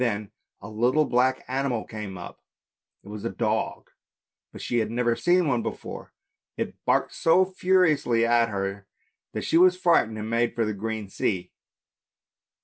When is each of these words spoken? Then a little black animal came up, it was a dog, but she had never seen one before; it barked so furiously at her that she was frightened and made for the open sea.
Then 0.01 0.31
a 0.61 0.67
little 0.67 1.05
black 1.05 1.45
animal 1.47 1.83
came 1.83 2.17
up, 2.17 2.41
it 3.03 3.07
was 3.09 3.23
a 3.23 3.29
dog, 3.29 3.91
but 4.51 4.59
she 4.59 4.79
had 4.79 4.89
never 4.89 5.15
seen 5.15 5.47
one 5.47 5.61
before; 5.61 6.11
it 6.57 6.73
barked 6.85 7.13
so 7.13 7.45
furiously 7.45 8.25
at 8.25 8.49
her 8.49 8.87
that 9.33 9.43
she 9.43 9.59
was 9.59 9.77
frightened 9.77 10.17
and 10.17 10.27
made 10.27 10.55
for 10.55 10.65
the 10.65 10.73
open 10.73 11.07
sea. 11.07 11.51